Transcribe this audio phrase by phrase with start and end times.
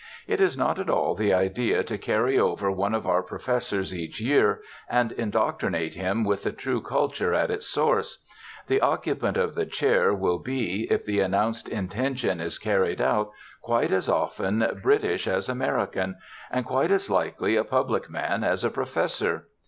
[0.25, 4.19] It is not at all the idea to carry over one of our professors each
[4.19, 8.23] year and indoctrinate him with the true culture at its source.
[8.65, 13.29] The occupant of the chair will be, if the announced intention is carried out,
[13.61, 16.15] quite as often British as American,
[16.49, 19.45] and quite as likely a public man as a professor.